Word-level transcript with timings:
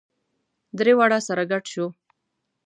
درې 0.77 0.93
واړه 0.97 1.19
سره 1.27 1.43
ګډ 1.51 1.63
شوو. 1.71 1.87